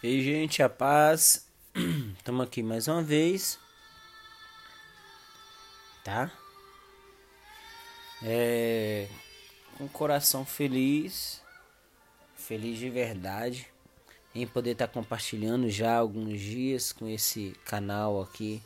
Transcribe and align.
Ei, 0.00 0.22
gente, 0.22 0.62
a 0.62 0.68
paz. 0.68 1.44
Estamos 2.16 2.46
aqui 2.46 2.62
mais 2.62 2.86
uma 2.86 3.02
vez. 3.02 3.58
Tá? 6.04 6.30
É. 8.22 9.08
O 9.80 9.88
coração 9.88 10.44
feliz. 10.44 11.42
Feliz 12.36 12.78
de 12.78 12.88
verdade. 12.88 13.66
Em 14.32 14.46
poder 14.46 14.70
estar 14.70 14.86
tá 14.86 14.92
compartilhando 14.92 15.68
já 15.68 15.96
alguns 15.96 16.38
dias 16.38 16.92
com 16.92 17.08
esse 17.08 17.56
canal 17.64 18.22
aqui. 18.22 18.62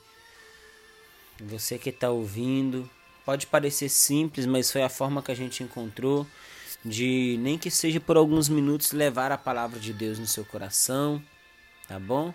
Você 1.40 1.78
que 1.78 1.88
está 1.88 2.10
ouvindo. 2.10 2.90
Pode 3.24 3.46
parecer 3.46 3.88
simples, 3.88 4.44
mas 4.44 4.70
foi 4.70 4.82
a 4.82 4.90
forma 4.90 5.22
que 5.22 5.32
a 5.32 5.36
gente 5.36 5.62
encontrou 5.62 6.26
de 6.84 7.36
nem 7.40 7.56
que 7.56 7.70
seja 7.70 8.00
por 8.00 8.16
alguns 8.16 8.48
minutos 8.48 8.92
levar 8.92 9.30
a 9.30 9.38
palavra 9.38 9.78
de 9.78 9.92
Deus 9.92 10.18
no 10.18 10.26
seu 10.26 10.44
coração, 10.44 11.22
tá 11.86 11.98
bom? 11.98 12.34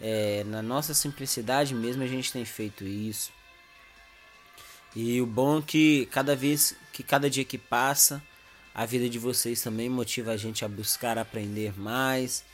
É, 0.00 0.44
na 0.44 0.62
nossa 0.62 0.94
simplicidade 0.94 1.74
mesmo 1.74 2.02
a 2.02 2.06
gente 2.06 2.32
tem 2.32 2.44
feito 2.44 2.84
isso. 2.84 3.32
E 4.94 5.20
o 5.20 5.26
bom 5.26 5.58
é 5.58 5.62
que 5.62 6.06
cada 6.06 6.34
vez 6.34 6.74
que 6.92 7.02
cada 7.02 7.30
dia 7.30 7.44
que 7.44 7.58
passa, 7.58 8.22
a 8.74 8.84
vida 8.86 9.08
de 9.08 9.18
vocês 9.18 9.60
também 9.62 9.88
motiva 9.88 10.32
a 10.32 10.36
gente 10.36 10.64
a 10.64 10.68
buscar 10.68 11.18
aprender 11.18 11.78
mais, 11.78 12.44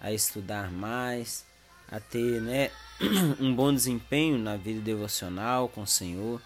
a 0.00 0.12
estudar 0.12 0.70
mais, 0.70 1.44
a 1.90 2.00
ter, 2.00 2.40
né, 2.42 2.70
um 3.40 3.54
bom 3.54 3.72
desempenho 3.72 4.38
na 4.38 4.56
vida 4.56 4.80
devocional 4.80 5.68
com 5.68 5.82
o 5.82 5.86
Senhor. 5.86 6.40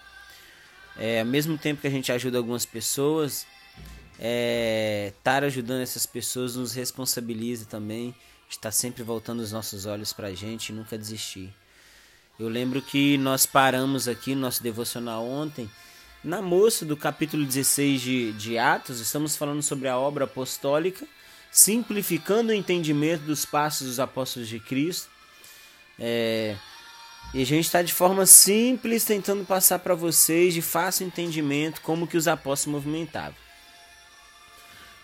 É, 0.96 1.20
ao 1.20 1.26
mesmo 1.26 1.56
tempo 1.56 1.80
que 1.80 1.86
a 1.86 1.90
gente 1.90 2.12
ajuda 2.12 2.38
algumas 2.38 2.66
pessoas, 2.66 3.46
é, 4.24 5.12
estar 5.18 5.42
ajudando 5.42 5.80
essas 5.80 6.06
pessoas 6.06 6.54
nos 6.54 6.72
responsabiliza 6.74 7.64
também 7.64 8.14
estar 8.48 8.70
sempre 8.70 9.02
voltando 9.02 9.40
os 9.40 9.50
nossos 9.50 9.84
olhos 9.84 10.12
para 10.12 10.28
a 10.28 10.34
gente 10.34 10.68
e 10.68 10.72
nunca 10.72 10.96
desistir. 10.96 11.52
Eu 12.38 12.48
lembro 12.48 12.80
que 12.80 13.18
nós 13.18 13.46
paramos 13.46 14.06
aqui 14.06 14.36
no 14.36 14.42
nosso 14.42 14.62
devocional 14.62 15.26
ontem, 15.26 15.68
na 16.22 16.40
moça 16.40 16.84
do 16.84 16.96
capítulo 16.96 17.44
16 17.44 18.00
de, 18.00 18.32
de 18.34 18.58
Atos, 18.58 19.00
estamos 19.00 19.36
falando 19.36 19.60
sobre 19.60 19.88
a 19.88 19.98
obra 19.98 20.24
apostólica, 20.24 21.04
simplificando 21.50 22.52
o 22.52 22.54
entendimento 22.54 23.22
dos 23.22 23.44
passos 23.44 23.88
dos 23.88 23.98
apóstolos 23.98 24.48
de 24.48 24.60
Cristo. 24.60 25.10
É, 25.98 26.56
e 27.34 27.42
a 27.42 27.46
gente 27.46 27.64
está 27.64 27.82
de 27.82 27.92
forma 27.92 28.24
simples 28.24 29.04
tentando 29.04 29.44
passar 29.44 29.80
para 29.80 29.96
vocês 29.96 30.54
de 30.54 30.62
fácil 30.62 31.08
entendimento 31.08 31.80
como 31.80 32.06
que 32.06 32.16
os 32.16 32.28
apóstolos 32.28 32.84
movimentavam. 32.84 33.34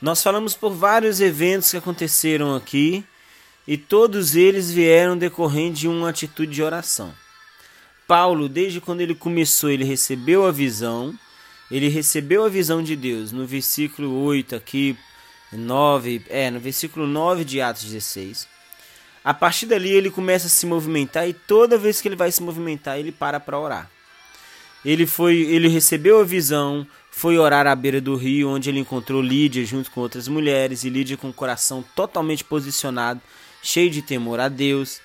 Nós 0.01 0.23
falamos 0.23 0.55
por 0.55 0.71
vários 0.73 1.21
eventos 1.21 1.71
que 1.71 1.77
aconteceram 1.77 2.55
aqui 2.55 3.05
e 3.67 3.77
todos 3.77 4.37
eles 4.37 4.71
vieram 4.71 5.19
decorrente 5.19 5.81
de 5.81 5.89
uma 5.89 6.09
atitude 6.09 6.53
de 6.53 6.63
oração. 6.63 7.13
Paulo, 8.07 8.49
desde 8.49 8.81
quando 8.81 9.01
ele 9.01 9.15
começou, 9.15 9.71
ele 9.71 9.85
recebeu 9.85 10.47
a 10.47 10.53
visão, 10.53 11.13
ele 11.69 11.89
recebeu 11.89 12.45
a 12.45 12.49
visão 12.49 12.83
de 12.83 12.95
Deus 12.95 13.33
no 13.33 13.45
versículo 13.45 14.23
8 14.23 14.55
aqui, 14.55 14.97
9, 15.53 16.23
é, 16.29 16.49
no 16.51 16.61
versículo 16.61 17.07
9 17.07 17.45
de 17.45 17.61
Atos 17.61 17.85
16. 17.85 18.49
A 19.25 19.35
partir 19.35 19.67
dali 19.67 19.91
ele 19.91 20.11
começa 20.11 20.47
a 20.47 20.51
se 20.51 20.65
movimentar 20.65 21.29
e 21.29 21.33
toda 21.35 21.77
vez 21.77 22.01
que 22.01 22.07
ele 22.07 22.17
vai 22.17 22.31
se 22.31 22.43
movimentar, 22.43 22.99
ele 22.99 23.11
para 23.11 23.41
para 23.41 23.59
orar. 23.59 23.91
Ele 24.85 25.07
foi, 25.07 25.37
ele 25.41 25.69
recebeu 25.69 26.21
a 26.21 26.25
visão, 26.25 26.87
foi 27.11 27.39
orar 27.39 27.67
à 27.67 27.75
beira 27.75 28.01
do 28.01 28.17
rio, 28.17 28.49
onde 28.49 28.69
ele 28.69 28.81
encontrou 28.81 29.21
Lídia 29.21 29.65
junto 29.65 29.91
com 29.91 30.01
outras 30.01 30.29
mulheres, 30.29 30.85
e 30.85 30.91
Lídia 30.91 31.17
com 31.17 31.31
o 31.31 31.33
coração 31.33 31.85
totalmente 31.95 32.45
posicionado, 32.45 33.21
cheio 33.63 33.91
de 33.91 34.03
temor 34.03 34.41
a 34.41 34.49
Deus. 34.49 35.01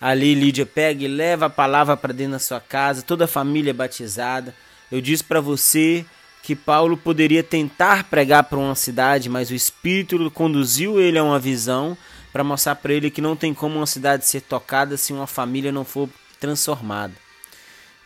Ali 0.00 0.34
Lídia 0.34 0.66
pega 0.66 1.04
e 1.04 1.08
leva 1.08 1.46
a 1.46 1.50
palavra 1.50 1.96
para 1.96 2.12
dentro 2.12 2.32
da 2.32 2.38
sua 2.38 2.60
casa, 2.60 3.02
toda 3.02 3.24
a 3.24 3.28
família 3.28 3.72
batizada. 3.72 4.54
Eu 4.90 5.00
disse 5.00 5.22
para 5.22 5.40
você 5.40 6.04
que 6.42 6.56
Paulo 6.56 6.96
poderia 6.96 7.42
tentar 7.42 8.04
pregar 8.04 8.44
para 8.44 8.58
uma 8.58 8.74
cidade, 8.74 9.28
mas 9.28 9.50
o 9.50 9.54
Espírito 9.54 10.30
conduziu 10.30 11.00
ele 11.00 11.18
a 11.18 11.24
uma 11.24 11.38
visão 11.38 11.96
para 12.32 12.44
mostrar 12.44 12.76
para 12.76 12.92
ele 12.92 13.10
que 13.10 13.20
não 13.20 13.36
tem 13.36 13.52
como 13.52 13.76
uma 13.76 13.86
cidade 13.86 14.26
ser 14.26 14.40
tocada 14.40 14.96
se 14.96 15.12
uma 15.12 15.26
família 15.26 15.72
não 15.72 15.84
for 15.84 16.08
transformada. 16.38 17.12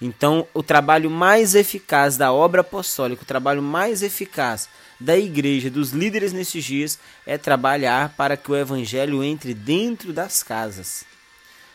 Então, 0.00 0.46
o 0.52 0.62
trabalho 0.62 1.10
mais 1.10 1.54
eficaz 1.54 2.16
da 2.16 2.32
obra 2.32 2.60
apostólica, 2.60 3.22
o 3.22 3.26
trabalho 3.26 3.62
mais 3.62 4.02
eficaz 4.02 4.68
da 4.98 5.16
igreja, 5.16 5.70
dos 5.70 5.90
líderes 5.90 6.32
nesses 6.32 6.64
dias, 6.64 6.98
é 7.24 7.38
trabalhar 7.38 8.14
para 8.16 8.36
que 8.36 8.50
o 8.50 8.56
evangelho 8.56 9.22
entre 9.22 9.54
dentro 9.54 10.12
das 10.12 10.42
casas, 10.42 11.04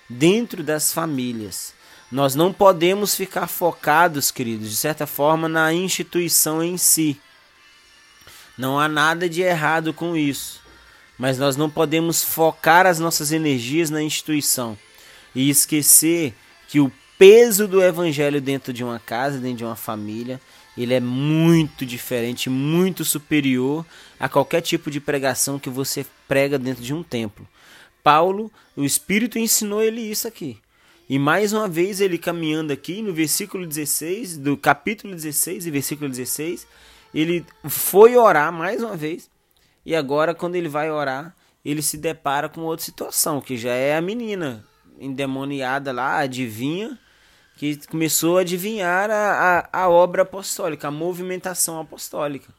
dentro 0.08 0.64
das 0.64 0.94
famílias. 0.94 1.74
Nós 2.12 2.36
não 2.36 2.52
podemos 2.52 3.16
ficar 3.16 3.48
focados, 3.48 4.32
queridos, 4.32 4.70
de 4.70 4.76
certa 4.76 5.06
forma, 5.06 5.48
na 5.48 5.72
instituição 5.74 6.62
em 6.64 6.78
si. 6.78 7.20
Não 8.58 8.80
há 8.80 8.88
nada 8.88 9.30
de 9.30 9.42
errado 9.42 9.94
com 9.94 10.18
isso. 10.18 10.60
Mas 11.18 11.38
nós 11.38 11.56
não 11.56 11.70
podemos 11.70 12.24
focar 12.24 12.86
as 12.86 12.98
nossas 12.98 13.32
energias 13.32 13.90
na 13.90 14.02
instituição 14.02 14.78
e 15.36 15.50
esquecer 15.50 16.34
que 16.68 16.80
o 16.80 16.92
peso 17.20 17.68
do 17.68 17.84
evangelho 17.84 18.40
dentro 18.40 18.72
de 18.72 18.82
uma 18.82 18.98
casa, 18.98 19.40
dentro 19.40 19.58
de 19.58 19.66
uma 19.66 19.76
família, 19.76 20.40
ele 20.78 20.94
é 20.94 21.02
muito 21.02 21.86
diferente, 21.86 22.50
muito 22.50 23.04
superior 23.04 23.86
a 24.18 24.30
qualquer 24.30 24.62
tipo 24.62 24.90
de 24.90 25.02
pregação 25.02 25.60
que 25.60 25.70
você 25.70 26.06
prega 26.30 26.58
dentro 26.58 26.82
de 26.82 26.94
um 26.94 27.04
templo. 27.04 27.46
Paulo, 28.02 28.50
o 28.74 28.86
Espírito 28.86 29.38
ensinou 29.38 29.84
ele 29.84 30.00
isso 30.00 30.30
aqui. 30.30 30.58
E 31.10 31.20
mais 31.20 31.52
uma 31.52 31.68
vez 31.68 32.00
ele 32.00 32.18
caminhando 32.18 32.72
aqui 32.72 33.02
no 33.02 33.12
versículo 33.12 33.68
16, 33.68 34.38
do 34.38 34.56
capítulo 34.56 35.14
16 35.14 35.66
e 35.66 35.72
versículo 35.72 36.10
16, 36.10 36.66
ele 37.14 37.46
foi 37.68 38.16
orar 38.16 38.54
mais 38.54 38.82
uma 38.82 38.96
vez. 38.96 39.30
E 39.86 39.94
agora 39.94 40.34
quando 40.34 40.56
ele 40.56 40.70
vai 40.70 40.90
orar, 40.90 41.36
ele 41.66 41.82
se 41.82 41.98
depara 41.98 42.48
com 42.48 42.62
outra 42.62 42.86
situação, 42.86 43.42
que 43.42 43.58
já 43.58 43.74
é 43.74 43.98
a 43.98 44.02
menina 44.02 44.66
endemoniada 44.98 45.92
lá, 45.92 46.20
adivinha, 46.20 46.98
que 47.60 47.86
começou 47.88 48.38
a 48.38 48.42
adivinhar 48.42 49.12
a, 49.12 49.68
a, 49.74 49.82
a 49.82 49.90
obra 49.90 50.22
apostólica, 50.22 50.88
a 50.88 50.92
movimentação 50.92 51.78
apostólica. 51.78 52.54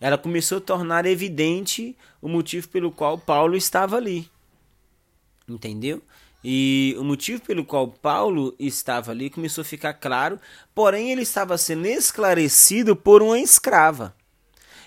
Ela 0.00 0.16
começou 0.16 0.58
a 0.58 0.60
tornar 0.60 1.04
evidente 1.04 1.96
o 2.22 2.28
motivo 2.28 2.68
pelo 2.68 2.92
qual 2.92 3.18
Paulo 3.18 3.56
estava 3.56 3.96
ali. 3.96 4.30
Entendeu? 5.48 6.00
E 6.44 6.94
o 6.96 7.02
motivo 7.02 7.42
pelo 7.42 7.64
qual 7.64 7.88
Paulo 7.88 8.54
estava 8.56 9.10
ali 9.10 9.30
começou 9.30 9.62
a 9.62 9.64
ficar 9.64 9.94
claro, 9.94 10.38
porém 10.72 11.10
ele 11.10 11.22
estava 11.22 11.58
sendo 11.58 11.86
esclarecido 11.86 12.94
por 12.94 13.22
uma 13.22 13.40
escrava. 13.40 14.14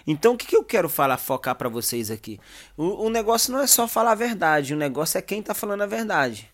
Então 0.08 0.36
o 0.36 0.38
que, 0.38 0.48
que 0.48 0.56
eu 0.56 0.64
quero 0.64 0.88
falar, 0.88 1.18
focar 1.18 1.56
para 1.56 1.68
vocês 1.68 2.10
aqui? 2.10 2.40
O, 2.78 3.08
o 3.08 3.10
negócio 3.10 3.52
não 3.52 3.60
é 3.60 3.68
só 3.68 3.90
falar 3.90 4.14
a 4.14 4.16
verdade, 4.16 4.74
o 4.74 4.78
negócio 4.78 5.18
é 5.18 5.22
quem 5.22 5.42
está 5.42 5.54
falando 5.54 5.82
a 5.82 5.86
verdade. 5.86 6.53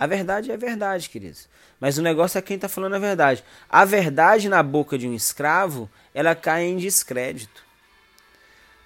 A 0.00 0.06
verdade 0.06 0.50
é 0.50 0.56
verdade, 0.56 1.10
queridos. 1.10 1.46
Mas 1.78 1.98
o 1.98 2.02
negócio 2.02 2.38
é 2.38 2.40
quem 2.40 2.54
está 2.54 2.70
falando 2.70 2.94
a 2.94 2.98
verdade. 2.98 3.44
A 3.68 3.84
verdade 3.84 4.48
na 4.48 4.62
boca 4.62 4.96
de 4.96 5.06
um 5.06 5.12
escravo, 5.12 5.90
ela 6.14 6.34
cai 6.34 6.64
em 6.64 6.78
descrédito. 6.78 7.62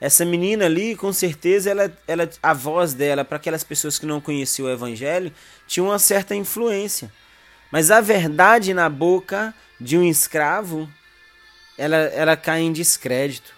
Essa 0.00 0.24
menina 0.24 0.64
ali, 0.64 0.96
com 0.96 1.12
certeza, 1.12 1.70
ela, 1.70 1.96
ela, 2.08 2.28
a 2.42 2.52
voz 2.52 2.94
dela, 2.94 3.24
para 3.24 3.36
aquelas 3.36 3.62
pessoas 3.62 3.96
que 3.96 4.04
não 4.04 4.20
conheciam 4.20 4.66
o 4.66 4.72
evangelho, 4.72 5.32
tinha 5.68 5.84
uma 5.84 6.00
certa 6.00 6.34
influência. 6.34 7.12
Mas 7.70 7.92
a 7.92 8.00
verdade 8.00 8.74
na 8.74 8.88
boca 8.88 9.54
de 9.80 9.96
um 9.96 10.02
escravo, 10.02 10.88
ela, 11.78 11.96
ela 11.96 12.36
cai 12.36 12.62
em 12.62 12.72
descrédito. 12.72 13.54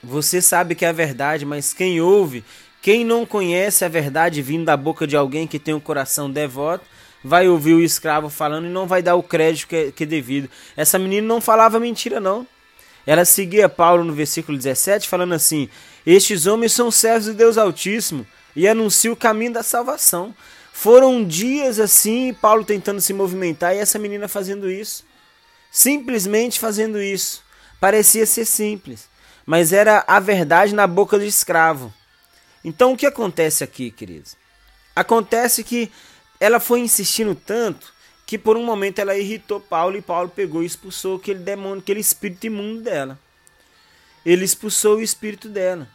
Você 0.00 0.40
sabe 0.40 0.76
que 0.76 0.84
é 0.84 0.88
a 0.90 0.92
verdade, 0.92 1.44
mas 1.44 1.74
quem 1.74 2.00
ouve 2.00 2.44
quem 2.82 3.04
não 3.04 3.26
conhece 3.26 3.84
a 3.84 3.88
verdade 3.88 4.40
vindo 4.40 4.64
da 4.64 4.76
boca 4.76 5.06
de 5.06 5.16
alguém 5.16 5.46
que 5.46 5.58
tem 5.58 5.74
um 5.74 5.80
coração 5.80 6.30
devoto, 6.30 6.84
vai 7.22 7.48
ouvir 7.48 7.74
o 7.74 7.82
escravo 7.82 8.30
falando 8.30 8.66
e 8.66 8.70
não 8.70 8.86
vai 8.86 9.02
dar 9.02 9.16
o 9.16 9.22
crédito 9.22 9.68
que 9.68 9.76
é, 9.76 9.92
que 9.92 10.04
é 10.04 10.06
devido. 10.06 10.48
Essa 10.76 10.98
menina 10.98 11.26
não 11.26 11.40
falava 11.40 11.78
mentira, 11.78 12.18
não. 12.20 12.46
Ela 13.06 13.24
seguia 13.24 13.68
Paulo 13.68 14.04
no 14.04 14.12
versículo 14.12 14.56
17, 14.56 15.08
falando 15.08 15.34
assim: 15.34 15.68
Estes 16.06 16.46
homens 16.46 16.72
são 16.72 16.90
servos 16.90 17.26
de 17.26 17.34
Deus 17.34 17.58
Altíssimo 17.58 18.26
e 18.54 18.66
anunciam 18.66 19.12
o 19.12 19.16
caminho 19.16 19.52
da 19.52 19.62
salvação. 19.62 20.34
Foram 20.72 21.24
dias 21.24 21.78
assim, 21.78 22.32
Paulo 22.32 22.64
tentando 22.64 23.00
se 23.00 23.12
movimentar 23.12 23.74
e 23.74 23.78
essa 23.78 23.98
menina 23.98 24.28
fazendo 24.28 24.70
isso. 24.70 25.04
Simplesmente 25.70 26.58
fazendo 26.58 27.00
isso. 27.00 27.42
Parecia 27.78 28.26
ser 28.26 28.44
simples, 28.44 29.08
mas 29.44 29.72
era 29.72 30.04
a 30.06 30.18
verdade 30.20 30.74
na 30.74 30.86
boca 30.86 31.18
do 31.18 31.24
escravo. 31.24 31.92
Então 32.64 32.92
o 32.92 32.96
que 32.96 33.06
acontece 33.06 33.64
aqui, 33.64 33.90
queridos? 33.90 34.36
Acontece 34.94 35.64
que 35.64 35.90
ela 36.38 36.60
foi 36.60 36.80
insistindo 36.80 37.34
tanto 37.34 37.92
que 38.26 38.38
por 38.38 38.56
um 38.56 38.64
momento 38.64 38.98
ela 38.98 39.16
irritou 39.16 39.60
Paulo 39.60 39.96
e 39.96 40.02
Paulo 40.02 40.28
pegou 40.28 40.62
e 40.62 40.66
expulsou 40.66 41.16
aquele 41.16 41.40
demônio, 41.40 41.80
aquele 41.80 42.00
espírito 42.00 42.46
imundo 42.46 42.82
dela. 42.82 43.18
Ele 44.24 44.44
expulsou 44.44 44.96
o 44.96 45.02
espírito 45.02 45.48
dela. 45.48 45.88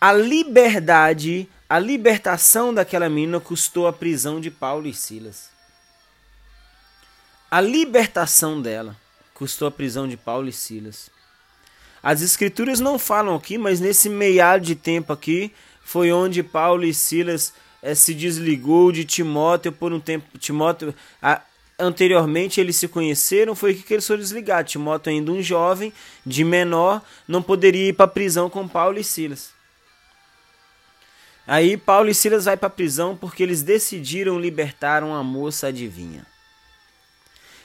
A 0.00 0.12
liberdade 0.12 1.48
a 1.68 1.78
libertação 1.78 2.72
daquela 2.72 3.10
menina 3.10 3.38
custou 3.38 3.86
a 3.86 3.92
prisão 3.92 4.40
de 4.40 4.50
Paulo 4.50 4.86
e 4.86 4.94
Silas. 4.94 5.50
A 7.50 7.60
libertação 7.60 8.62
dela 8.62 8.96
custou 9.34 9.68
a 9.68 9.70
prisão 9.70 10.08
de 10.08 10.16
Paulo 10.16 10.48
e 10.48 10.52
Silas. 10.52 11.10
As 12.02 12.22
escrituras 12.22 12.80
não 12.80 12.98
falam 12.98 13.34
aqui, 13.34 13.58
mas 13.58 13.80
nesse 13.80 14.08
meiado 14.08 14.64
de 14.64 14.74
tempo 14.74 15.12
aqui 15.12 15.52
foi 15.88 16.12
onde 16.12 16.42
Paulo 16.42 16.84
e 16.84 16.92
Silas 16.92 17.54
é, 17.80 17.94
se 17.94 18.12
desligou 18.12 18.92
de 18.92 19.06
Timóteo 19.06 19.72
por 19.72 19.90
um 19.90 19.98
tempo. 19.98 20.36
Timóteo, 20.36 20.94
a, 21.22 21.40
anteriormente 21.78 22.60
eles 22.60 22.76
se 22.76 22.86
conheceram, 22.86 23.54
foi 23.54 23.72
que 23.72 23.94
eles 23.94 24.06
foram 24.06 24.20
desligados. 24.20 24.70
Timóteo, 24.70 25.10
ainda 25.10 25.32
um 25.32 25.40
jovem, 25.40 25.90
de 26.26 26.44
menor, 26.44 27.02
não 27.26 27.40
poderia 27.40 27.88
ir 27.88 27.94
para 27.94 28.04
a 28.04 28.08
prisão 28.08 28.50
com 28.50 28.68
Paulo 28.68 28.98
e 28.98 29.04
Silas. 29.04 29.50
Aí 31.46 31.78
Paulo 31.78 32.10
e 32.10 32.14
Silas 32.14 32.44
vai 32.44 32.58
para 32.58 32.66
a 32.66 32.70
prisão 32.70 33.16
porque 33.16 33.42
eles 33.42 33.62
decidiram 33.62 34.38
libertar 34.38 35.02
uma 35.02 35.24
moça 35.24 35.68
adivinha. 35.68 36.26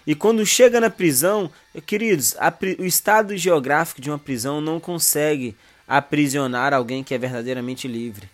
E 0.07 0.15
quando 0.15 0.45
chega 0.45 0.79
na 0.79 0.89
prisão, 0.89 1.51
queridos, 1.85 2.37
a, 2.39 2.53
o 2.79 2.85
estado 2.85 3.35
geográfico 3.35 3.99
de 3.99 4.09
uma 4.09 4.17
prisão 4.17 4.61
não 4.61 4.79
consegue 4.79 5.57
aprisionar 5.97 6.73
alguém 6.73 7.03
que 7.03 7.13
é 7.13 7.17
verdadeiramente 7.19 7.87
livre. 7.87 8.27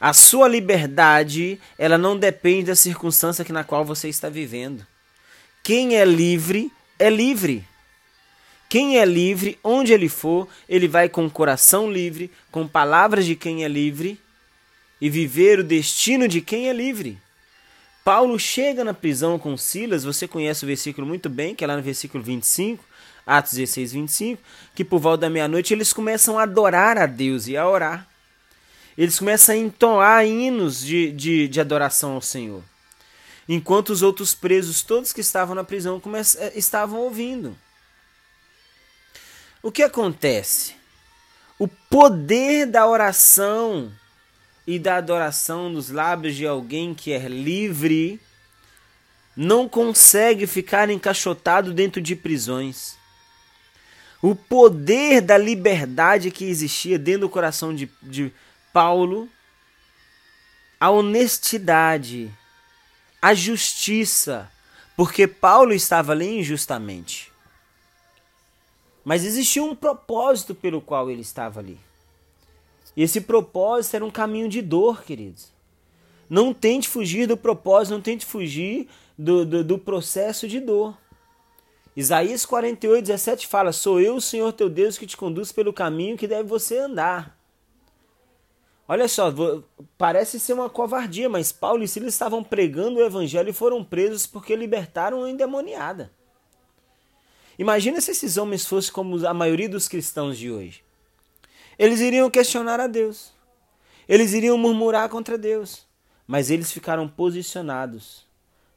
A 0.00 0.14
sua 0.14 0.48
liberdade, 0.48 1.60
ela 1.78 1.98
não 1.98 2.18
depende 2.18 2.66
da 2.66 2.76
circunstância 2.76 3.44
na 3.50 3.62
qual 3.62 3.84
você 3.84 4.08
está 4.08 4.30
vivendo. 4.30 4.86
Quem 5.62 5.96
é 5.96 6.04
livre 6.04 6.72
é 6.98 7.10
livre. 7.10 7.64
Quem 8.68 8.98
é 8.98 9.04
livre, 9.04 9.58
onde 9.62 9.92
ele 9.92 10.08
for, 10.08 10.48
ele 10.68 10.88
vai 10.88 11.08
com 11.08 11.26
o 11.26 11.30
coração 11.30 11.90
livre, 11.90 12.30
com 12.50 12.66
palavras 12.66 13.26
de 13.26 13.36
quem 13.36 13.62
é 13.62 13.68
livre 13.68 14.18
e 15.00 15.10
viver 15.10 15.60
o 15.60 15.64
destino 15.64 16.26
de 16.26 16.40
quem 16.40 16.68
é 16.68 16.72
livre. 16.72 17.18
Paulo 18.06 18.38
chega 18.38 18.84
na 18.84 18.94
prisão 18.94 19.36
com 19.36 19.56
Silas, 19.56 20.04
você 20.04 20.28
conhece 20.28 20.62
o 20.62 20.66
versículo 20.68 21.04
muito 21.04 21.28
bem, 21.28 21.56
que 21.56 21.64
é 21.64 21.66
lá 21.66 21.74
no 21.76 21.82
versículo 21.82 22.22
25, 22.22 22.84
Atos 23.26 23.54
16, 23.54 23.94
25, 23.94 24.42
que 24.76 24.84
por 24.84 25.00
volta 25.00 25.22
da 25.22 25.30
meia-noite 25.30 25.74
eles 25.74 25.92
começam 25.92 26.38
a 26.38 26.44
adorar 26.44 26.98
a 26.98 27.06
Deus 27.06 27.48
e 27.48 27.56
a 27.56 27.68
orar. 27.68 28.06
Eles 28.96 29.18
começam 29.18 29.56
a 29.56 29.58
entoar 29.58 30.24
hinos 30.24 30.78
de, 30.82 31.10
de, 31.10 31.48
de 31.48 31.60
adoração 31.60 32.12
ao 32.12 32.22
Senhor. 32.22 32.62
Enquanto 33.48 33.90
os 33.90 34.02
outros 34.02 34.36
presos, 34.36 34.82
todos 34.82 35.12
que 35.12 35.20
estavam 35.20 35.56
na 35.56 35.64
prisão, 35.64 36.00
eh, 36.38 36.52
estavam 36.54 37.00
ouvindo. 37.00 37.58
O 39.60 39.72
que 39.72 39.82
acontece? 39.82 40.76
O 41.58 41.66
poder 41.66 42.66
da 42.66 42.86
oração 42.86 43.90
e 44.66 44.78
da 44.78 44.96
adoração 44.96 45.68
nos 45.70 45.90
lábios 45.90 46.34
de 46.34 46.46
alguém 46.46 46.94
que 46.94 47.12
é 47.12 47.28
livre 47.28 48.20
não 49.36 49.68
consegue 49.68 50.46
ficar 50.46 50.88
encaixotado 50.88 51.72
dentro 51.72 52.00
de 52.00 52.16
prisões. 52.16 52.96
O 54.22 54.34
poder 54.34 55.20
da 55.20 55.36
liberdade 55.36 56.30
que 56.30 56.46
existia 56.46 56.98
dentro 56.98 57.22
do 57.22 57.28
coração 57.28 57.74
de, 57.74 57.88
de 58.02 58.32
Paulo, 58.72 59.28
a 60.80 60.90
honestidade, 60.90 62.32
a 63.20 63.34
justiça, 63.34 64.50
porque 64.96 65.26
Paulo 65.26 65.74
estava 65.74 66.12
ali 66.12 66.38
injustamente. 66.38 67.30
Mas 69.04 69.22
existia 69.22 69.62
um 69.62 69.76
propósito 69.76 70.54
pelo 70.54 70.80
qual 70.80 71.10
ele 71.10 71.20
estava 71.20 71.60
ali. 71.60 71.78
E 72.96 73.02
esse 73.02 73.20
propósito 73.20 73.96
era 73.96 74.04
um 74.04 74.10
caminho 74.10 74.48
de 74.48 74.62
dor, 74.62 75.02
queridos. 75.02 75.52
Não 76.28 76.54
tente 76.54 76.88
fugir 76.88 77.28
do 77.28 77.36
propósito, 77.36 77.94
não 77.94 78.00
tente 78.00 78.24
fugir 78.24 78.88
do, 79.16 79.44
do, 79.44 79.62
do 79.62 79.78
processo 79.78 80.48
de 80.48 80.58
dor. 80.58 80.96
Isaías 81.94 82.44
48, 82.44 83.06
17 83.06 83.46
fala: 83.46 83.72
Sou 83.72 84.00
eu, 84.00 84.16
o 84.16 84.20
Senhor 84.20 84.52
teu 84.52 84.68
Deus, 84.68 84.98
que 84.98 85.06
te 85.06 85.16
conduz 85.16 85.52
pelo 85.52 85.72
caminho 85.72 86.16
que 86.16 86.26
deve 86.26 86.48
você 86.48 86.78
andar. 86.78 87.36
Olha 88.88 89.08
só, 89.08 89.32
parece 89.98 90.38
ser 90.38 90.52
uma 90.52 90.70
covardia, 90.70 91.28
mas 91.28 91.50
Paulo 91.50 91.82
e 91.82 91.88
Silas 91.88 92.14
estavam 92.14 92.44
pregando 92.44 92.98
o 92.98 93.04
evangelho 93.04 93.50
e 93.50 93.52
foram 93.52 93.82
presos 93.82 94.26
porque 94.26 94.54
libertaram 94.54 95.18
uma 95.18 95.30
endemoniada. 95.30 96.12
Imagina 97.58 98.00
se 98.00 98.12
esses 98.12 98.36
homens 98.36 98.64
fossem 98.64 98.92
como 98.92 99.26
a 99.26 99.34
maioria 99.34 99.68
dos 99.68 99.88
cristãos 99.88 100.38
de 100.38 100.52
hoje. 100.52 100.85
Eles 101.78 102.00
iriam 102.00 102.30
questionar 102.30 102.80
a 102.80 102.86
Deus. 102.86 103.32
Eles 104.08 104.32
iriam 104.32 104.56
murmurar 104.56 105.08
contra 105.08 105.36
Deus. 105.36 105.86
Mas 106.26 106.50
eles 106.50 106.72
ficaram 106.72 107.06
posicionados, 107.06 108.26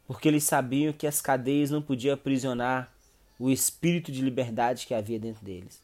porque 0.06 0.28
eles 0.28 0.44
sabiam 0.44 0.94
que 0.94 1.08
as 1.08 1.20
cadeias 1.20 1.72
não 1.72 1.82
podiam 1.82 2.14
aprisionar 2.14 2.94
o 3.40 3.50
espírito 3.50 4.12
de 4.12 4.22
liberdade 4.22 4.86
que 4.86 4.94
havia 4.94 5.18
dentro 5.18 5.44
deles. 5.44 5.82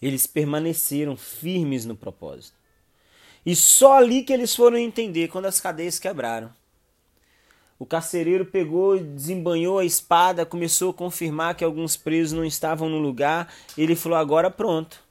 Eles 0.00 0.26
permaneceram 0.26 1.16
firmes 1.16 1.84
no 1.84 1.96
propósito. 1.96 2.56
E 3.44 3.54
só 3.56 3.94
ali 3.98 4.22
que 4.22 4.32
eles 4.32 4.54
foram 4.54 4.78
entender 4.78 5.28
quando 5.28 5.46
as 5.46 5.60
cadeias 5.60 5.98
quebraram. 5.98 6.52
O 7.78 7.86
carcereiro 7.86 8.44
pegou, 8.44 8.98
desembanhou 8.98 9.78
a 9.78 9.84
espada, 9.84 10.46
começou 10.46 10.90
a 10.90 10.94
confirmar 10.94 11.54
que 11.54 11.64
alguns 11.64 11.96
presos 11.96 12.36
não 12.36 12.44
estavam 12.44 12.88
no 12.88 12.98
lugar. 12.98 13.52
Ele 13.76 13.94
falou: 13.94 14.18
agora 14.18 14.50
pronto. 14.50 15.07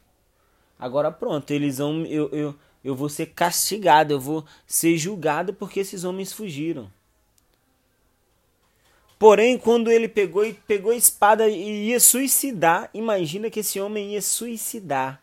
Agora 0.79 1.12
pronto, 1.12 1.50
eles 1.51 1.77
vão. 1.77 2.06
Eu, 2.06 2.29
eu, 2.29 2.56
eu 2.83 2.95
vou 2.95 3.09
ser 3.09 3.27
castigado, 3.27 4.13
eu 4.13 4.19
vou 4.19 4.45
ser 4.65 4.97
julgado 4.97 5.53
porque 5.53 5.79
esses 5.79 6.03
homens 6.03 6.31
fugiram. 6.31 6.91
Porém, 9.19 9.57
quando 9.57 9.89
ele 9.89 10.07
pegou 10.07 10.45
e 10.45 10.53
pegou 10.53 10.91
a 10.91 10.95
espada 10.95 11.47
e 11.50 11.88
ia 11.88 12.00
suicidar, 12.00 12.89
imagina 12.94 13.50
que 13.50 13.62
esse 13.62 13.79
homem 13.79 14.13
ia 14.13 14.21
suicidar. 14.21 15.21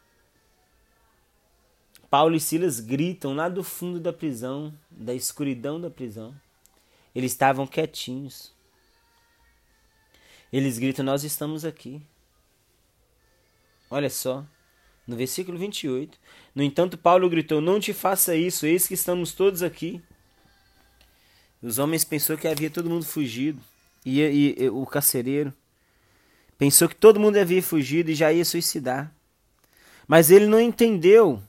Paulo 2.11 2.35
e 2.35 2.41
Silas 2.41 2.81
gritam 2.81 3.35
lá 3.35 3.49
do 3.49 3.63
fundo 3.63 4.01
da 4.01 4.13
prisão, 4.13 4.73
da 4.91 5.15
escuridão 5.15 5.81
da 5.81 5.91
prisão. 5.91 6.35
Eles 7.15 7.33
estavam 7.33 7.67
quietinhos. 7.67 8.53
Eles 10.53 10.79
gritam: 10.79 11.05
Nós 11.05 11.23
estamos 11.23 11.65
aqui. 11.65 12.03
Olha 13.91 14.11
só, 14.11 14.45
no 15.07 15.17
versículo 15.17 15.59
28. 15.59 16.19
No 16.55 16.63
entanto, 16.63 16.97
Paulo 16.99 17.29
gritou: 17.29 17.61
Não 17.61 17.79
te 17.81 17.93
faça 17.93 18.35
isso, 18.35 18.67
eis 18.67 18.87
que 18.87 18.95
estamos 18.95 19.33
todos 19.33 19.63
aqui. 19.63 20.03
Os 21.63 21.79
homens 21.79 22.05
pensou 22.05 22.37
que 22.37 22.49
havia 22.49 22.71
todo 22.71 22.91
mundo 22.91 23.05
fugido. 23.05 23.61
E, 24.05 24.21
e, 24.21 24.65
e 24.65 24.69
o 24.69 24.85
carcereiro 24.85 25.53
pensou 26.59 26.89
que 26.89 26.95
todo 26.95 27.19
mundo 27.19 27.37
havia 27.39 27.63
fugido 27.63 28.11
e 28.11 28.15
já 28.15 28.33
ia 28.33 28.45
suicidar. 28.45 29.11
Mas 30.07 30.31
ele 30.31 30.47
não 30.47 30.61
entendeu 30.61 31.43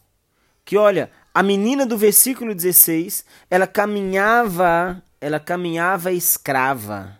que, 0.63 0.77
olha, 0.77 1.11
a 1.33 1.43
menina 1.43 1.85
do 1.85 1.97
versículo 1.97 2.55
16, 2.55 3.25
ela 3.49 3.67
caminhava 3.67 5.03
ela 5.25 5.39
caminhava 5.39 6.11
escrava. 6.11 7.19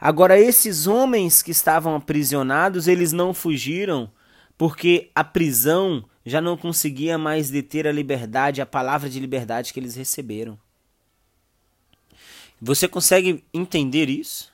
Agora, 0.00 0.36
esses 0.36 0.88
homens 0.88 1.40
que 1.40 1.52
estavam 1.52 1.94
aprisionados, 1.94 2.88
eles 2.88 3.12
não 3.12 3.32
fugiram, 3.32 4.10
porque 4.62 5.10
a 5.12 5.24
prisão 5.24 6.04
já 6.24 6.40
não 6.40 6.56
conseguia 6.56 7.18
mais 7.18 7.50
deter 7.50 7.84
a 7.84 7.90
liberdade, 7.90 8.62
a 8.62 8.64
palavra 8.64 9.10
de 9.10 9.18
liberdade 9.18 9.72
que 9.72 9.80
eles 9.80 9.96
receberam. 9.96 10.56
Você 12.60 12.86
consegue 12.86 13.42
entender 13.52 14.08
isso? 14.08 14.52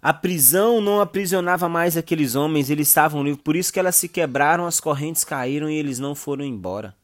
A 0.00 0.14
prisão 0.14 0.80
não 0.80 1.00
aprisionava 1.00 1.68
mais 1.68 1.96
aqueles 1.96 2.36
homens, 2.36 2.70
eles 2.70 2.86
estavam 2.86 3.24
livres, 3.24 3.42
por 3.42 3.56
isso 3.56 3.72
que 3.72 3.80
elas 3.80 3.96
se 3.96 4.08
quebraram, 4.08 4.64
as 4.64 4.78
correntes 4.78 5.24
caíram 5.24 5.68
e 5.68 5.74
eles 5.74 5.98
não 5.98 6.14
foram 6.14 6.44
embora. 6.44 6.94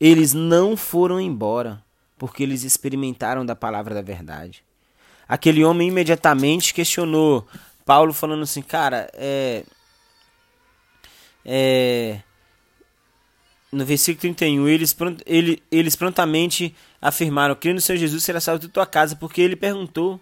Eles 0.00 0.32
não 0.32 0.78
foram 0.78 1.20
embora 1.20 1.84
porque 2.16 2.42
eles 2.42 2.64
experimentaram 2.64 3.44
da 3.44 3.54
palavra 3.54 3.94
da 3.94 4.00
verdade. 4.00 4.64
Aquele 5.28 5.62
homem 5.62 5.88
imediatamente 5.88 6.72
questionou 6.72 7.46
Paulo, 7.84 8.14
falando 8.14 8.44
assim: 8.44 8.62
Cara, 8.62 9.10
é. 9.12 9.62
É. 11.44 12.20
No 13.72 13.84
versículo 13.84 14.20
31, 14.20 14.68
eles, 14.68 14.96
ele, 15.24 15.62
eles 15.70 15.94
prontamente 15.94 16.74
afirmaram: 17.00 17.54
Creio 17.54 17.74
no 17.74 17.80
Senhor 17.80 17.98
Jesus, 17.98 18.24
será 18.24 18.40
salvo 18.40 18.60
de 18.60 18.68
tua 18.68 18.86
casa, 18.86 19.14
porque 19.14 19.40
ele 19.40 19.56
perguntou: 19.56 20.20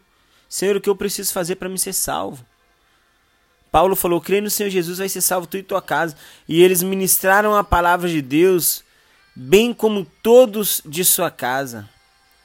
Senhor, 0.49 0.77
o 0.77 0.81
que 0.81 0.89
eu 0.89 0.97
preciso 0.97 1.33
fazer 1.33 1.57
para 1.57 1.69
me 1.69 1.79
ser 1.79 1.93
salvo? 1.93 2.45
Paulo 3.71 3.97
falou: 3.97 4.21
Creio 4.21 4.43
no 4.43 4.51
Senhor 4.51 4.71
Jesus, 4.71 4.99
vai 4.99 5.09
ser 5.09 5.21
salvo 5.21 5.47
tu 5.47 5.57
e 5.57 5.63
tua 5.63 5.83
casa. 5.83 6.17
E 6.49 6.63
eles 6.63 6.83
ministraram 6.83 7.55
a 7.55 7.65
palavra 7.65 8.09
de 8.09 8.21
Deus 8.21 8.85
bem 9.35 9.73
como 9.73 10.05
todos 10.23 10.83
de 10.85 11.05
sua 11.05 11.31
casa. 11.31 11.89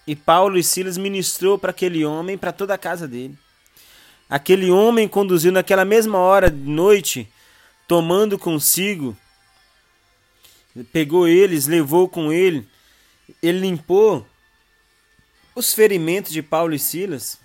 E 0.06 0.16
Paulo 0.16 0.58
e 0.58 0.64
Silas 0.64 0.98
ministrou 0.98 1.58
para 1.58 1.72
aquele 1.72 2.06
homem, 2.06 2.38
para 2.38 2.52
toda 2.52 2.74
a 2.74 2.78
casa 2.78 3.08
dele. 3.08 3.38
Aquele 4.30 4.70
homem 4.70 5.08
conduziu 5.08 5.52
naquela 5.52 5.86
mesma 5.86 6.18
hora 6.18 6.52
de 6.52 6.70
noite, 6.70 7.28
tomando 7.88 8.38
consigo 8.38 9.18
pegou 10.92 11.28
eles, 11.28 11.68
levou 11.68 12.10
com 12.10 12.32
ele, 12.32 12.68
ele 13.42 13.60
limpou 13.60 14.26
os 15.54 15.74
ferimentos 15.74 16.32
de 16.32 16.42
Paulo 16.42 16.74
e 16.74 16.80
Silas 16.80 17.40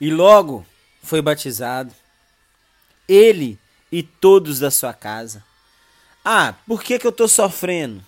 e 0.00 0.10
logo 0.10 0.66
foi 1.02 1.22
batizado. 1.22 1.94
Ele 3.08 3.58
e 3.90 4.02
todos 4.02 4.58
da 4.58 4.70
sua 4.70 4.92
casa. 4.92 5.44
Ah, 6.24 6.54
por 6.66 6.82
que, 6.82 6.98
que 6.98 7.06
eu 7.06 7.10
estou 7.10 7.28
sofrendo? 7.28 8.04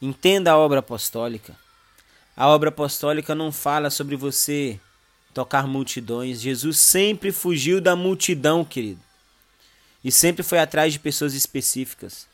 Entenda 0.00 0.52
a 0.52 0.58
obra 0.58 0.80
apostólica. 0.80 1.56
A 2.36 2.48
obra 2.48 2.68
apostólica 2.68 3.34
não 3.34 3.50
fala 3.50 3.90
sobre 3.90 4.16
você 4.16 4.78
tocar 5.34 5.66
multidões. 5.66 6.40
Jesus 6.40 6.78
sempre 6.78 7.32
fugiu 7.32 7.80
da 7.80 7.96
multidão, 7.96 8.64
querido. 8.64 9.07
E 10.04 10.12
sempre 10.12 10.42
foi 10.42 10.58
atrás 10.58 10.92
de 10.92 10.98
pessoas 10.98 11.34
específicas. 11.34 12.26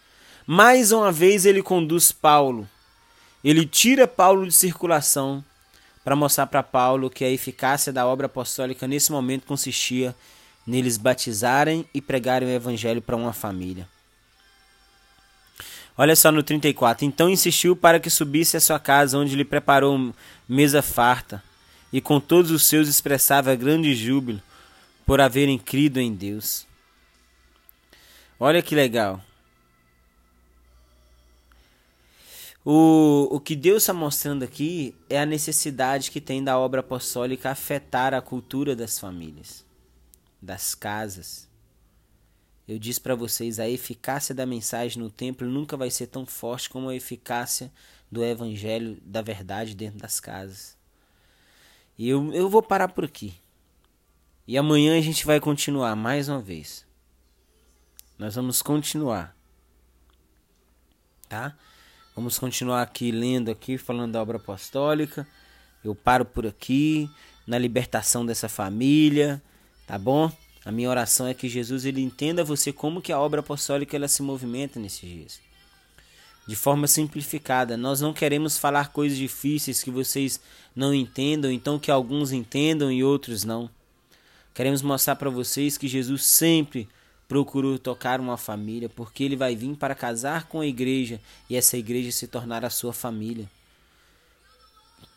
Mais 0.47 0.93
uma 0.93 1.11
vez 1.11 1.47
ele 1.47 1.63
conduz 1.63 2.13
Paulo. 2.13 2.69
Ele 3.43 3.65
tira 3.67 4.07
Paulo 4.07 4.47
de 4.47 4.53
circulação 4.53 5.45
para 6.05 6.15
mostrar 6.15 6.47
para 6.47 6.63
Paulo 6.63 7.09
que 7.09 7.25
a 7.25 7.31
eficácia 7.31 7.93
da 7.93 8.07
obra 8.07 8.27
apostólica 8.27 8.87
nesse 8.87 9.11
momento 9.11 9.47
consistia 9.47 10.15
neles 10.67 10.97
batizarem 10.97 11.87
e 11.95 12.01
pregarem 12.01 12.49
o 12.49 12.53
evangelho 12.53 13.01
para 13.01 13.17
uma 13.17 13.33
família. 13.33 13.89
Olha 15.97 16.17
só 16.17 16.33
no 16.33 16.43
34. 16.43 17.05
Então 17.05 17.31
insistiu 17.31 17.77
para 17.77 18.01
que 18.01 18.11
subisse 18.11 18.57
à 18.57 18.61
sua 18.61 18.79
casa, 18.79 19.17
onde 19.17 19.37
lhe 19.37 19.45
preparou 19.45 20.13
mesa 20.49 20.83
farta, 20.83 21.43
e 21.93 22.01
com 22.01 22.19
todos 22.19 22.51
os 22.51 22.65
seus 22.65 22.89
expressava 22.89 23.55
grande 23.55 23.95
júbilo 23.95 24.43
por 25.07 25.21
haverem 25.21 25.59
crido 25.59 26.01
em 26.01 26.13
Deus. 26.13 26.67
Olha 28.39 28.63
que 28.63 28.75
legal. 28.75 29.23
O, 32.65 33.29
o 33.31 33.41
que 33.41 33.55
Deus 33.55 33.83
está 33.83 33.93
mostrando 33.93 34.43
aqui 34.43 34.95
é 35.09 35.21
a 35.21 35.27
necessidade 35.27 36.11
que 36.11 36.21
tem 36.21 36.43
da 36.43 36.59
obra 36.59 36.81
apostólica 36.81 37.51
afetar 37.51 38.15
a 38.15 38.23
cultura 38.23 38.75
das 38.75 38.99
famílias, 38.99 39.65
das 40.41 40.75
casas. 40.75 41.47
Eu 42.67 42.79
disse 42.79 43.01
para 43.01 43.15
vocês, 43.15 43.61
a 43.61 43.69
eficácia 43.69 44.35
da 44.35 44.47
mensagem 44.47 45.03
no 45.03 45.11
templo 45.11 45.47
nunca 45.47 45.77
vai 45.77 45.91
ser 45.91 46.07
tão 46.07 46.25
forte 46.25 46.71
como 46.71 46.89
a 46.89 46.97
eficácia 46.97 47.71
do 48.11 48.25
evangelho 48.25 48.99
da 49.05 49.21
verdade 49.21 49.75
dentro 49.75 49.99
das 49.99 50.19
casas. 50.19 50.75
E 51.99 52.09
eu, 52.09 52.33
eu 52.33 52.49
vou 52.49 52.63
parar 52.63 52.89
por 52.89 53.05
aqui. 53.05 53.35
E 54.49 54.57
amanhã 54.57 54.97
a 54.97 55.03
gente 55.03 55.27
vai 55.27 55.39
continuar 55.39 55.95
mais 55.95 56.31
uma 56.31 56.41
vez. 56.41 56.87
Nós 58.19 58.35
vamos 58.35 58.63
continuar. 58.63 59.37
Tá? 61.29 61.57
Vamos 62.15 62.39
continuar 62.39 62.83
aqui 62.83 63.11
lendo 63.11 63.51
aqui, 63.51 63.77
falando 63.77 64.13
da 64.13 64.23
obra 64.23 64.37
apostólica. 64.37 65.27
Eu 65.85 65.95
paro 65.95 66.25
por 66.25 66.47
aqui, 66.47 67.11
na 67.47 67.59
libertação 67.59 68.25
dessa 68.25 68.49
família, 68.49 69.43
tá 69.87 69.99
bom? 69.99 70.31
A 70.65 70.71
minha 70.71 70.89
oração 70.89 71.27
é 71.27 71.35
que 71.35 71.49
Jesus 71.49 71.85
ele 71.85 72.01
entenda 72.01 72.43
você 72.43 72.73
como 72.73 73.03
que 73.03 73.13
a 73.13 73.19
obra 73.19 73.41
apostólica 73.41 73.97
ela 73.97 74.09
se 74.09 74.23
movimenta 74.23 74.81
nesses 74.81 75.01
dias. 75.01 75.41
De 76.47 76.55
forma 76.55 76.87
simplificada, 76.87 77.77
nós 77.77 78.01
não 78.01 78.13
queremos 78.13 78.57
falar 78.57 78.93
coisas 78.93 79.19
difíceis 79.19 79.83
que 79.83 79.91
vocês 79.91 80.41
não 80.75 80.95
entendam, 80.95 81.51
então 81.51 81.79
que 81.79 81.91
alguns 81.91 82.33
entendam 82.33 82.93
e 82.93 83.03
outros 83.03 83.45
não. 83.45 83.69
Queremos 84.55 84.83
mostrar 84.83 85.17
para 85.17 85.31
vocês 85.31 85.77
que 85.77 85.89
Jesus 85.89 86.25
sempre 86.25 86.89
procurou 87.29 87.79
tocar 87.79 88.21
uma 88.21 88.37
família, 88.37 88.89
porque 88.89 89.25
ele 89.25 89.37
vai 89.37 89.57
vir 89.57 89.75
para 89.77 89.95
casar 89.95 90.47
com 90.47 90.61
a 90.61 90.67
igreja 90.67 91.21
e 91.49 91.57
essa 91.57 91.77
igreja 91.77 92.13
se 92.13 92.27
tornar 92.27 92.65
a 92.65 92.71
sua 92.71 92.93
família. 92.93 93.49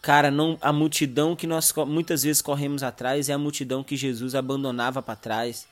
Cara, 0.02 0.32
não 0.32 0.58
a 0.62 0.72
multidão 0.72 1.36
que 1.36 1.46
nós 1.46 1.74
muitas 1.88 2.24
vezes 2.24 2.42
corremos 2.42 2.82
atrás 2.84 3.30
é 3.30 3.34
a 3.34 3.38
multidão 3.38 3.84
que 3.84 3.98
Jesus 3.98 4.36
abandonava 4.36 5.02
para 5.02 5.16
trás 5.16 5.68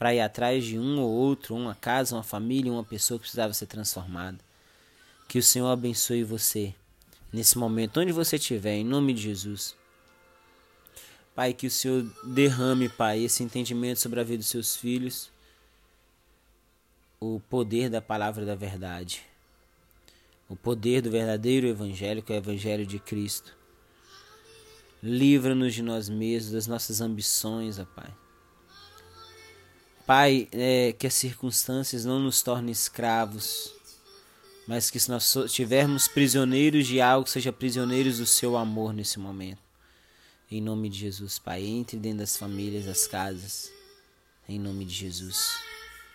para 0.00 0.14
ir 0.14 0.20
atrás 0.20 0.64
de 0.64 0.78
um 0.78 0.98
ou 0.98 1.10
outro, 1.10 1.54
uma 1.54 1.74
casa, 1.74 2.16
uma 2.16 2.22
família, 2.22 2.72
uma 2.72 2.82
pessoa 2.82 3.18
que 3.18 3.24
precisava 3.24 3.52
ser 3.52 3.66
transformada. 3.66 4.38
Que 5.28 5.38
o 5.38 5.42
Senhor 5.42 5.68
abençoe 5.68 6.24
você 6.24 6.74
nesse 7.30 7.58
momento, 7.58 8.00
onde 8.00 8.10
você 8.10 8.36
estiver, 8.36 8.76
em 8.76 8.84
nome 8.84 9.12
de 9.12 9.20
Jesus. 9.20 9.76
Pai, 11.34 11.52
que 11.52 11.66
o 11.66 11.70
Senhor 11.70 12.10
derrame, 12.24 12.88
Pai, 12.88 13.22
esse 13.22 13.42
entendimento 13.42 14.00
sobre 14.00 14.18
a 14.20 14.24
vida 14.24 14.38
dos 14.38 14.46
seus 14.46 14.74
filhos, 14.74 15.30
o 17.20 17.38
poder 17.38 17.90
da 17.90 18.00
palavra 18.00 18.46
da 18.46 18.54
verdade, 18.54 19.22
o 20.48 20.56
poder 20.56 21.02
do 21.02 21.10
verdadeiro 21.10 21.66
Evangelho, 21.66 22.22
que 22.22 22.32
é 22.32 22.36
o 22.36 22.38
Evangelho 22.38 22.86
de 22.86 22.98
Cristo. 22.98 23.54
Livra-nos 25.02 25.74
de 25.74 25.82
nós 25.82 26.08
mesmos, 26.08 26.52
das 26.52 26.66
nossas 26.66 27.00
ambições, 27.00 27.78
ó 27.78 27.84
Pai. 27.84 28.12
Pai, 30.06 30.48
é, 30.50 30.92
que 30.92 31.06
as 31.06 31.14
circunstâncias 31.14 32.04
não 32.04 32.18
nos 32.18 32.42
tornem 32.42 32.72
escravos, 32.72 33.72
mas 34.66 34.90
que 34.90 34.98
se 34.98 35.10
nós 35.10 35.36
estivermos 35.36 36.08
prisioneiros 36.08 36.86
de 36.86 37.00
algo, 37.00 37.28
seja 37.28 37.52
prisioneiros 37.52 38.18
do 38.18 38.26
seu 38.26 38.56
amor 38.56 38.92
nesse 38.92 39.18
momento. 39.18 39.60
Em 40.50 40.60
nome 40.60 40.88
de 40.88 40.98
Jesus, 40.98 41.38
Pai, 41.38 41.64
entre 41.64 41.96
dentro 41.96 42.18
das 42.18 42.36
famílias, 42.36 42.86
das 42.86 43.06
casas. 43.06 43.70
Em 44.48 44.58
nome 44.58 44.84
de 44.84 44.94
Jesus. 44.94 45.50